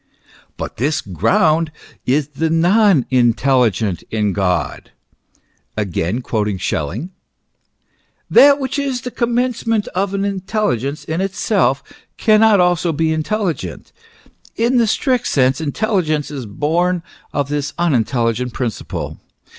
But 0.57 0.77
this 0.77 0.99
ground 0.99 1.71
is 2.07 2.29
the 2.29 2.49
non 2.49 3.05
intelligent 3.11 4.03
in 4.09 4.33
God." 4.33 4.89
That 5.75 5.91
which 8.59 8.79
is 8.79 9.01
the 9.01 9.11
commence 9.11 9.67
ment 9.67 9.87
of 9.89 10.15
an 10.15 10.25
intelligence 10.25 11.03
(in 11.03 11.21
itself) 11.21 11.83
cannot 12.17 12.59
also 12.59 12.91
be 12.91 13.13
intelligent."" 13.13 13.91
In 14.65 14.79
the 14.79 14.87
strict 14.87 15.27
sense, 15.27 15.61
intelligence 15.61 16.31
is 16.31 16.47
born 16.47 17.03
of 17.31 17.49
this 17.49 17.75
unintelligent 17.77 18.53
principle. 18.53 19.19